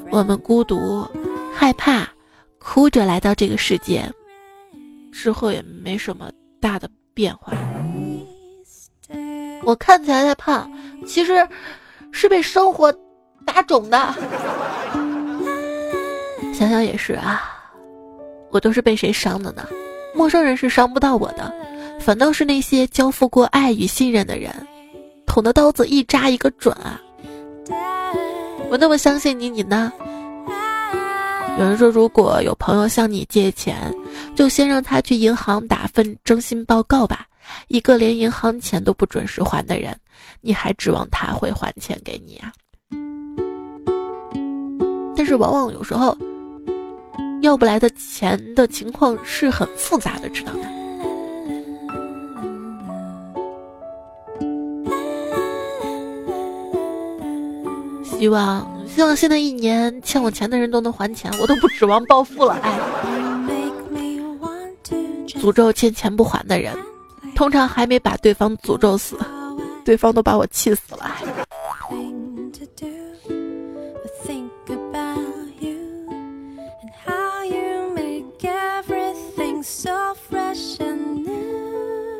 [0.09, 1.05] 我们孤独，
[1.53, 2.07] 害怕。
[2.67, 4.03] 哭着来到这个世界，
[5.09, 7.53] 之后也没什么大的变化。
[9.63, 10.69] 我看起来太胖，
[11.07, 11.47] 其实
[12.11, 12.93] 是被生活
[13.45, 13.97] 打肿的。
[16.53, 17.41] 想想也是啊，
[18.51, 19.65] 我都是被谁伤的呢？
[20.13, 21.53] 陌生人是伤不到我的，
[22.01, 24.51] 反倒是那些交付过爱与信任的人，
[25.25, 26.99] 捅的刀子一扎一个准啊！
[28.69, 29.89] 我那么相信你，你呢？
[31.57, 33.91] 有人说，如果有朋友向你借钱，
[34.35, 37.25] 就先让他去银行打份征信报告吧。
[37.67, 39.97] 一个连银行钱都不准时还的人，
[40.39, 42.53] 你还指望他会还钱给你啊？
[45.15, 46.15] 但是往往有时候，
[47.41, 50.59] 要不来的钱的情况是很复杂的，知道吗？
[58.17, 58.65] 希望。
[58.87, 62.57] 希望新的一年欠我钱的人都能还钱，我都不指望暴富了。
[62.63, 62.79] 哎，
[65.27, 66.75] 诅咒欠钱不还的人，
[67.35, 69.15] 通常还没把对方诅咒死，
[69.85, 71.11] 对方都把我气死了。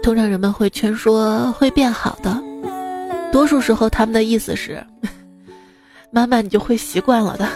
[0.04, 2.40] 通常人们会劝说会变好的，
[3.32, 4.86] 多数时候他们的意思是。
[6.18, 7.48] 慢慢你就会习惯了的。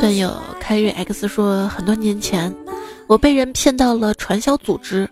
[0.00, 2.52] 段友开瑞 X 说，很多年前，
[3.06, 5.08] 我被人骗到了传销组织，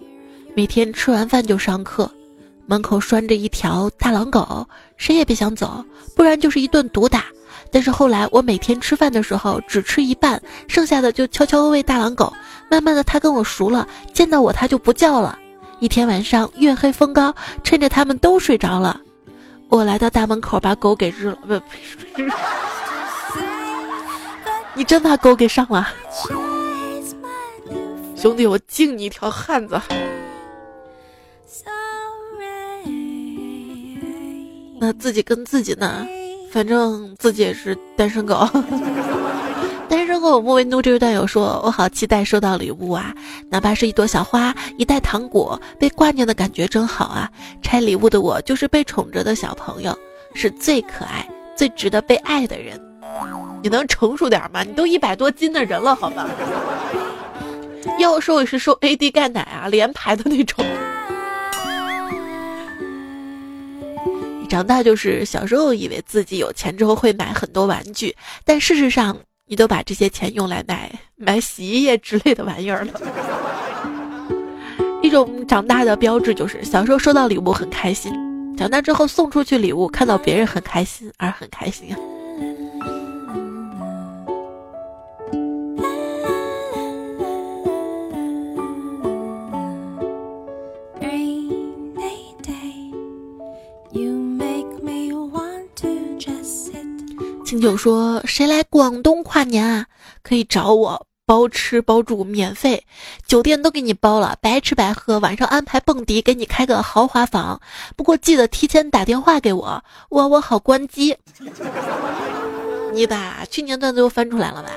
[0.57, 2.11] 每天吃完饭就上课，
[2.67, 5.85] 门口拴着一条大狼狗，谁也别想走，
[6.17, 7.27] 不然就是一顿毒打。
[7.71, 12.33] 但是后来，我每天吃饭的时候只吃一半，剩下的就悄悄喂大狼狗。
[12.71, 15.37] 慢慢的，它跟我熟了，见到我它就不叫了。
[15.81, 17.35] 一天晚上，月黑风高，
[17.65, 19.01] 趁着他们都睡着了，
[19.69, 21.39] 我来到大门口把狗给日了。
[21.47, 21.61] 不，
[24.75, 25.89] 你真把狗给上了，
[28.17, 29.81] 兄弟，我敬你一条汉子。
[34.83, 36.07] 那自己跟自己呢？
[36.51, 38.47] 反正自己也是单身狗，
[39.89, 43.15] 单身狗莫为怒这位段友说：“我好期待收到礼物啊，
[43.49, 47.31] 哪怕是一朵小花、一袋糖果，被挂念的感觉真好啊！
[47.63, 49.97] 拆礼物的我就是被宠着的小朋友，
[50.35, 51.25] 是最可爱、
[51.57, 52.81] 最值得被爱的人。
[53.63, 54.63] 你能成熟点吗？
[54.65, 56.29] 你都一百多斤的人了，好吧？
[57.99, 60.65] 要瘦也是瘦 AD 钙奶啊，连排的那种。
[64.51, 73.01] 长大就是小时候以为自己有钱之后会买很多玩具，但事实上你都把这些钱用来买买洗衣液之类的玩意儿了。
[75.03, 78.13] 一种长大的标志就是小时候收到礼物很开心，
[78.57, 81.95] 长大之后送出去礼物看到别人很开心而很开心
[97.51, 99.87] 清酒说：“谁来广东跨年啊？
[100.23, 102.85] 可以找我。”包吃包住免费，
[103.27, 107.61] 酒店都给你包了，白吃白喝，晚上安排蹦迪，给你开个豪华房。
[107.97, 111.17] 不过记得提前打电话给我，我我好关机。
[112.95, 114.71] 你把去年段子又翻出来了吧？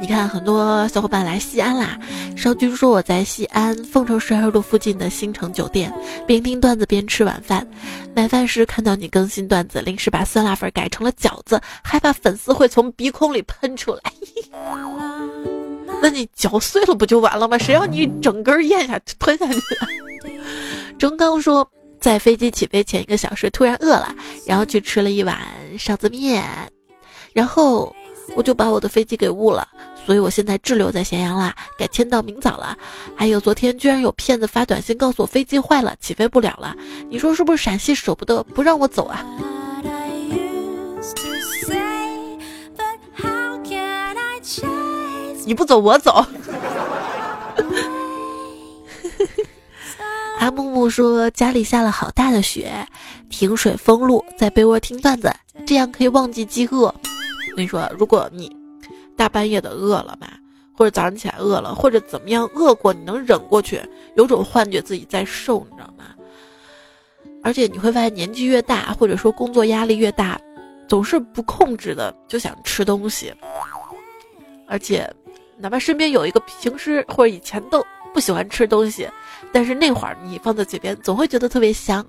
[0.00, 1.98] 你看，很多小伙伴来西安啦。
[2.36, 5.92] 少君说我在西安凤城十二路附近的新城酒店，
[6.26, 7.66] 边听段子边吃晚饭。
[8.14, 14.00] 买饭时看到你更新段子，临时把酸辣粉改成了饺子，害怕粉丝会从鼻孔里喷出来。
[16.02, 17.56] 那你嚼碎了不就完了吗？
[17.56, 19.60] 谁让你整根咽下吞下去？
[20.98, 21.66] 钟刚说，
[21.98, 24.14] 在飞机起飞前一个小时突然饿了，
[24.44, 25.38] 然后去吃了一碗
[25.78, 26.44] 臊子面，
[27.32, 27.94] 然后。
[28.36, 29.68] 我就把我的飞机给误了，
[30.04, 32.76] 所以我现在滞留在咸阳啦，改签到明早了。
[33.14, 36.74] 还有昨天居然有骗子发短信告诉我飞机坏了，起飞不了了。
[37.08, 39.24] 你说是不是陕西舍不得不让我走啊？
[45.46, 46.24] 你不走我走。
[50.40, 52.86] 阿木木说家里下了好大的雪，
[53.28, 55.30] 停水封路，在被窝听段子，
[55.66, 56.92] 这样可以忘记饥饿。
[57.54, 58.50] 我跟你说，如果你
[59.16, 60.26] 大半夜的饿了嘛，
[60.72, 63.80] 或者早上起来饿了，或者怎么样饿过，你能忍过去，
[64.16, 66.06] 有种幻觉自己在瘦，你知道吗？
[67.44, 70.36] 而且你会发现，年纪越大，或者说工作压力越大，
[70.88, 73.32] 总是不控制的就想吃东西。
[74.66, 75.08] 而且，
[75.56, 79.08] 哪怕身边有一个平时或者以前都不喜欢吃东西，
[79.52, 82.04] 但是那会儿你放在嘴边，总会觉得特别香。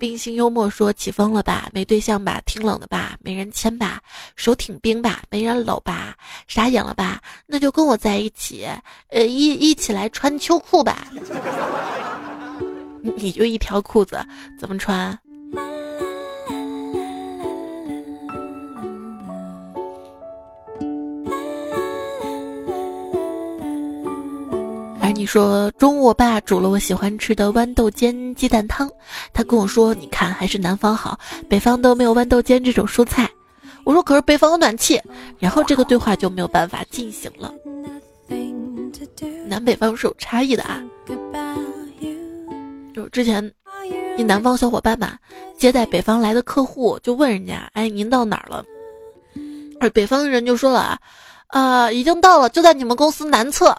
[0.00, 1.68] 冰心幽默说：“起风了吧？
[1.74, 2.40] 没对象吧？
[2.46, 3.16] 挺冷的吧？
[3.20, 4.00] 没人牵吧？
[4.34, 5.22] 手挺冰吧？
[5.28, 6.16] 没人搂吧？
[6.48, 7.20] 傻眼了吧？
[7.46, 8.66] 那就跟我在一起，
[9.10, 11.06] 呃，一一起来穿秋裤吧。
[13.14, 14.18] 你就一条裤子，
[14.58, 15.16] 怎么穿？”
[25.02, 28.88] 而你说中午我爸煮了我喜欢吃的豌豆尖鸡蛋汤，
[29.32, 33.28] 他跟我说：“你看还是南方好，北方都没有豌豆尖这种蔬菜。”
[33.84, 35.00] 我说：“可是北方有暖气。”
[35.40, 37.52] 然后这个对话就没有办法进行了。
[39.46, 40.82] 南北方是有差异的啊。
[42.94, 43.50] 就之前
[44.18, 45.16] 一南方小伙伴嘛，
[45.56, 48.64] 接待北方来的客户，就问人家：“哎，您到哪儿了？”
[49.80, 50.80] 而北方人就说了
[51.48, 53.74] ：“啊，啊，已经到了，就在你们公司南侧。”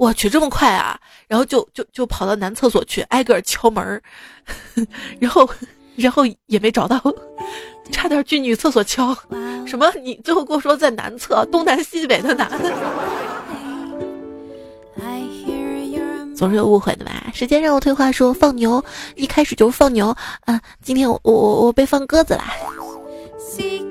[0.00, 0.98] 我去，这么快啊！
[1.28, 4.02] 然后就就就跑到男厕所去，挨个敲门，
[5.20, 5.46] 然后
[5.94, 6.98] 然后也没找到，
[7.92, 9.14] 差点去女厕所敲。
[9.66, 9.92] 什么？
[10.02, 12.50] 你最后跟我说在男厕，东南西北的男？
[16.34, 17.26] 总是有误会的吧？
[17.34, 18.82] 时间让我退化，说放牛，
[19.16, 20.58] 一开始就是放牛啊！
[20.82, 22.54] 今天我我我被放鸽子啦。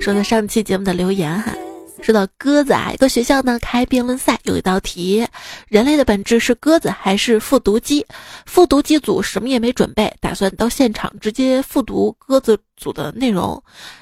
[0.01, 1.53] 说的上期节目的留言哈。
[2.01, 5.27] 说到鸽子啊，一个学校呢开辩论赛，有一道题：
[5.67, 8.05] 人类的本质是鸽子还是复读机？
[8.45, 13.61] 复读机组什么也没准备，打算到现场直接复读鸽子组的内容。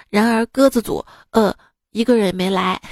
[0.10, 1.54] 然而鸽子组，呃，
[1.92, 2.80] 一个人也没来。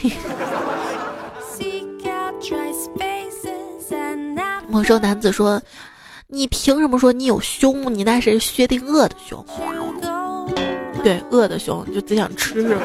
[4.67, 5.61] 陌生男子说
[6.27, 7.93] ：“你凭什么说你有胸？
[7.93, 9.45] 你那是薛定谔的胸。
[11.03, 12.77] 对，饿的胸就只想吃。”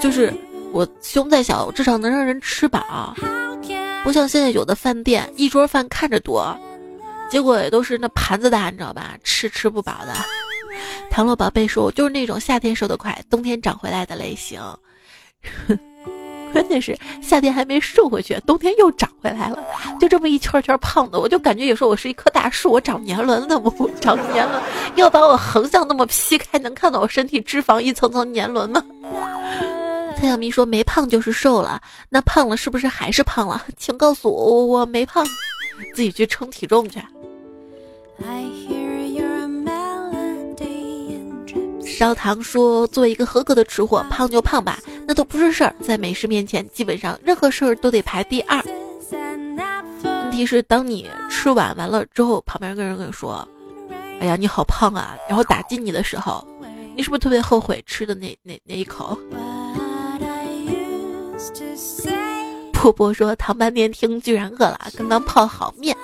[0.00, 0.32] 就是
[0.72, 3.14] 我胸再小，至少能让人吃饱，
[4.04, 6.56] 不像现在有的饭店一桌饭看着多，
[7.30, 9.16] 结果也都是那盘子大，你知道吧？
[9.24, 10.14] 吃吃不饱的。
[11.10, 14.60] 唐洛宝贝说：“我就是那种夏天瘦得快，冬天长回来的类型。
[16.52, 19.62] 关键是夏天还没瘦回去，冬天又长回来了，
[20.00, 24.62] 就这么一圈圈胖的，我就感觉有时候我是一棵大树，我长年轮了，我长年轮，
[24.94, 28.82] 要把我横向那么劈开，能看到我身体脂肪一层层年轮吗？”
[30.18, 33.64] 太阳迷说没胖就是瘦了，那胖了是不是还是胖了？
[33.78, 35.24] 请告诉我，我没胖，
[35.94, 37.00] 自己去称体重去。
[41.84, 45.74] 烧糖说：“作为一个合格的吃货，胖就胖吧，那都不是事儿。
[45.80, 48.60] 在美食面前，基本上任何事儿都得排第二。
[50.02, 53.48] 问题是，当你吃完完了之后，旁边个人跟你说
[54.20, 56.44] ：‘哎呀，你好胖啊！’然后打击你的时候，
[56.96, 59.16] 你是不是特别后悔吃的那那那一口？”
[62.72, 65.96] 波波说：“唐半天听居然饿了，刚刚泡好面。”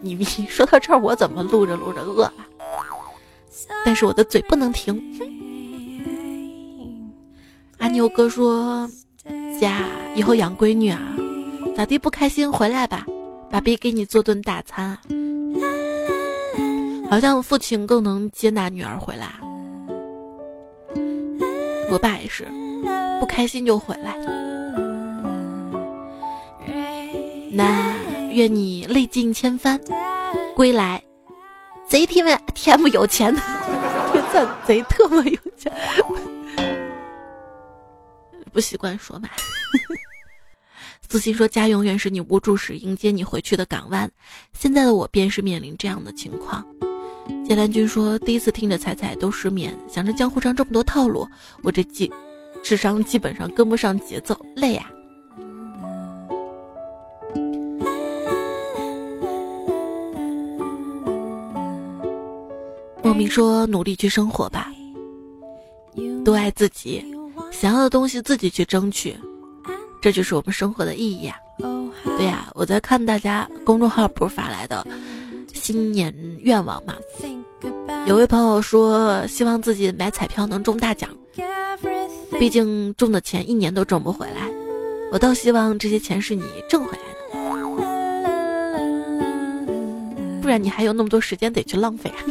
[0.00, 2.34] 你说到这儿，我怎么录着录着饿了？
[3.84, 5.00] 但是我的嘴不能停。
[7.78, 8.88] 阿牛哥说
[9.60, 11.00] ：“家以后养闺女啊，
[11.76, 13.06] 咋地不开心回来吧，
[13.50, 14.98] 爸比给你做顿大餐。”
[17.08, 19.34] 好像父亲更能接纳女儿回来。
[21.90, 22.46] 我爸也是，
[23.20, 24.16] 不开心就回来。
[27.54, 27.94] 那
[28.30, 29.78] 愿你历尽千帆，
[30.56, 31.02] 归来。
[31.86, 33.34] 贼天们天不有钱，
[34.10, 35.70] 天赞贼特么有钱，
[38.50, 39.28] 不习惯说嘛。
[41.06, 44.10] 自信说家永远是你无助时迎接你回去的港湾，
[44.54, 46.64] 现在的我便是面临这样的情况。
[47.46, 51.28] 剑兰君说第一次听着彩彩都失眠，想着江湖上这么多套路，
[51.62, 52.10] 我这基
[52.62, 54.90] 智商基本上跟不上节奏，累呀。
[63.12, 64.72] 莫名说：“努力去生活吧，
[66.24, 67.04] 多爱自己，
[67.50, 69.14] 想要的东西自己去争取，
[70.00, 71.36] 这就是我们生活的意义啊！”
[72.16, 74.86] 对呀，我在看大家公众号不是发来的
[75.52, 76.10] 新年
[76.40, 76.94] 愿望嘛？
[78.06, 81.10] 有位朋友说希望自己买彩票能中大奖，
[82.38, 84.50] 毕竟中的钱一年都挣不回来。
[85.12, 86.98] 我倒希望这些钱是你挣回来
[87.30, 87.50] 的，
[90.40, 92.24] 不然你还有那么多时间得去浪费啊！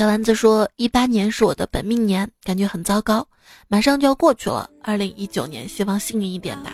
[0.00, 3.28] 小丸子说：“一八年是我的本命年，感觉很糟糕，
[3.68, 4.66] 马上就要过去了。
[4.82, 6.72] 二零一九年，希望幸运一点吧。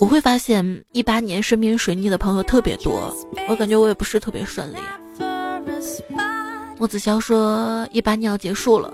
[0.00, 3.16] 我会发现一八年身边水逆的朋友特别多，
[3.48, 4.78] 我感觉我也不是特别顺利。”
[6.76, 8.92] 莫子潇说：“一八年要结束了，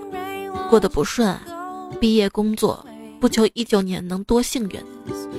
[0.69, 1.35] 过得不顺，
[1.99, 2.85] 毕业工作，
[3.19, 4.79] 不求一九年能多幸运，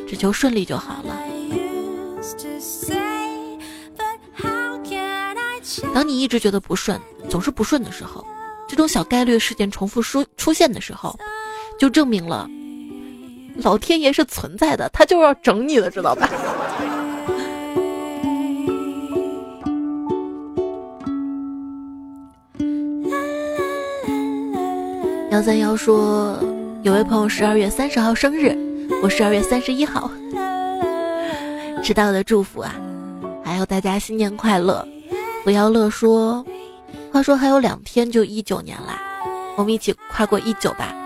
[0.09, 1.17] 只求顺利就好了。”
[5.95, 8.25] 当你一直觉得不顺，总是不顺的时候，
[8.69, 11.19] 这种小概率事件重复出出现的时候，
[11.79, 12.49] 就证明了
[13.57, 16.29] 老天爷是存在的，他就要整你的，知道吧？
[25.31, 26.39] 幺三幺说，
[26.83, 28.57] 有位朋友十二月三十号生日，
[29.03, 30.09] 我十二月三十一号，
[31.83, 32.73] 迟到的祝福啊，
[33.45, 34.87] 还有大家新年快乐。
[35.45, 36.43] 不要乐说，
[37.13, 38.99] 话说还有两天就一九年啦，
[39.59, 40.97] 我们一起跨过一九吧，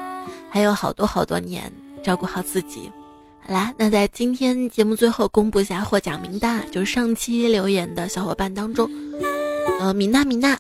[0.48, 1.72] 还有好多好多年，
[2.04, 2.88] 照顾好自己。
[3.44, 8.88] 好啦，那在今天节目最后公布一下获奖名单，就是上期留言的小伙伴当中，
[9.80, 10.56] 呃，米娜米娜，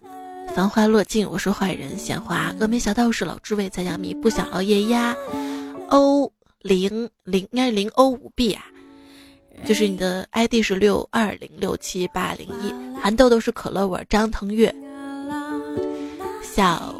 [0.56, 5.14] 繁花落尽，我是坏人，闲花，峨眉小道士，老智慧，在家迷，不想熬夜呀
[5.90, 8.64] ，O 零零应该是零 O 五 B 啊。
[9.66, 14.74] 就是你的 ID 是六二零六七八零一，韩豆豆是可乐味，张腾月，
[16.42, 16.94] 小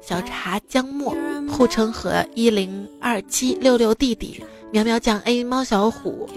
[0.00, 1.14] 小茶姜末，
[1.48, 6.28] 护城河一零二七六六弟弟，苗苗酱 A 猫小虎，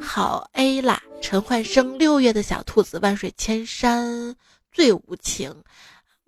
[0.00, 4.34] 好 A 啦，陈焕生六月的小兔子，万水千山
[4.72, 5.54] 最无情。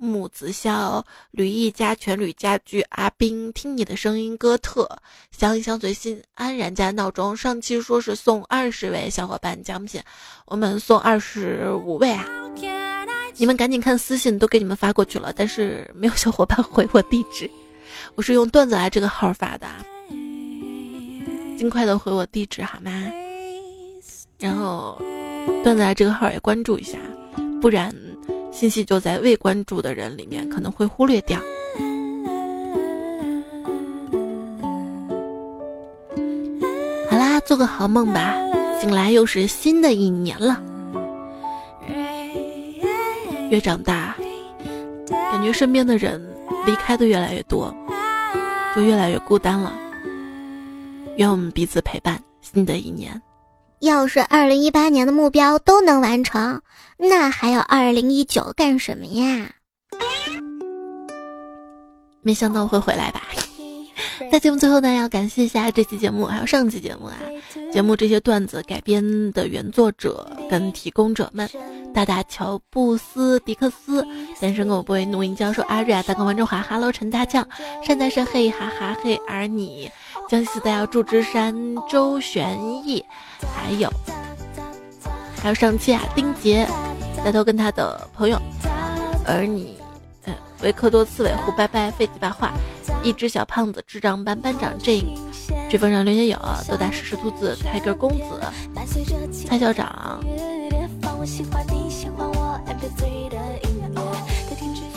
[0.01, 4.89] 木子笑，吕毅家全吕家居，阿斌听你的声音，哥特
[5.33, 7.37] 相依相随心安然家闹钟。
[7.37, 10.01] 上期说是送二十位小伙伴奖品，
[10.47, 12.25] 我们送二十五位啊！
[13.37, 17.51] 你们赶紧看私信，都给你们发过去了，但是没有小伙伴回我地址。
[18.15, 19.67] 我是用段子来这个号发的，
[21.59, 22.91] 尽快的回我地址好吗？
[24.39, 24.97] 然后
[25.65, 26.97] 段子来这个号也关注一下，
[27.61, 27.93] 不然。
[28.51, 31.39] 信息就在未关注的人里面，可能会忽略掉。
[37.09, 38.35] 好啦，做个好梦吧，
[38.81, 40.63] 醒来又是新的一年了。
[43.51, 44.17] 越长大，
[45.09, 46.21] 感觉身边的人
[46.67, 47.75] 离开的越来越多，
[48.75, 49.73] 就越来越孤单了。
[51.17, 53.21] 愿我们彼此陪伴，新的一年。
[53.81, 56.63] 要是二零一八年的目标都能完成，
[56.97, 59.51] 那还要二零一九干什么呀？
[62.23, 63.23] 没想到会回来吧？
[64.31, 67.17] 在节目最后呢，要感谢一下这期节目还有上期节目啊，
[67.73, 71.49] 节目这些段子改编的原作者跟提供者们，
[71.95, 74.05] 大大乔布斯迪克斯，
[74.41, 77.47] 单身狗不会怒音教授阿瑞啊，大哥王中华，Hello 陈大将，
[77.85, 79.91] 善在是嘿哈哈嘿，而你
[80.29, 81.55] 江西大要祝枝山
[81.89, 83.03] 周玄义，
[83.57, 83.91] 还有
[85.43, 86.69] 还有上期啊丁杰，
[87.25, 88.39] 带头跟他的朋友，
[89.27, 89.79] 而你，
[90.25, 92.53] 呃维克多刺猬胡拜拜废几把话，
[93.03, 95.03] 一只小胖子智障班班长 J，
[95.71, 98.43] 追风上刘学友，豆大石狮兔子泰戈公子，
[99.47, 100.23] 蔡校长。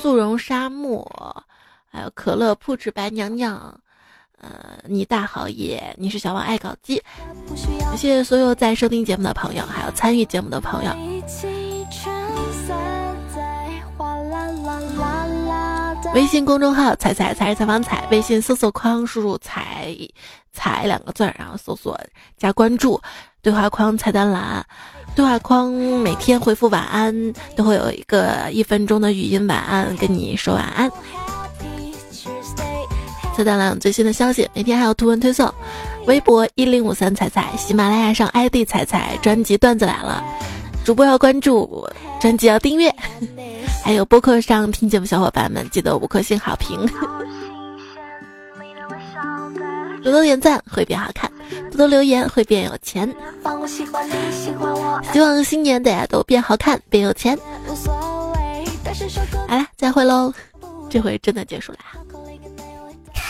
[0.02, 1.10] 速溶沙漠，
[1.90, 3.80] 还有可乐铺纸白娘娘，
[4.42, 7.02] 呃，你大好也，你是小王爱搞基，
[7.96, 10.92] 谢谢所有在收听节目的朋友，还有参与节目的朋友。
[16.14, 19.96] 微信公众号“彩彩才是采访彩”，微信搜索框输入“彩
[20.52, 21.98] 彩”两个字，然后搜索
[22.38, 23.00] 加关注，
[23.42, 24.66] 对话框菜单栏。
[25.16, 30.92] 对话框每天回复晚安，都会有一个一分钟的语音晚安跟你说晚安。
[33.36, 35.52] 菜单栏最新的消息，每天还有图文推送。
[36.06, 40.24] 微博一零五三彩彩，喜马拉雅上 ID 彩彩，专辑段子来了，
[40.84, 41.88] 主播要关注，
[42.20, 42.94] 专辑要订阅。
[43.84, 46.78] 还有播客上听节目小伙伴们，记得五颗星好评。
[50.04, 51.32] 多多点赞会变好看。
[51.70, 53.08] 多多留言会变有钱，
[55.14, 57.38] 希望新年大家都变好看变有钱。
[59.48, 60.34] 好了，再会喽，
[60.90, 61.78] 这回真的结束了。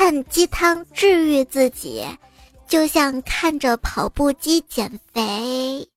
[0.04, 2.04] 看鸡汤治愈自己
[2.68, 5.88] 就像看着跑步机减肥。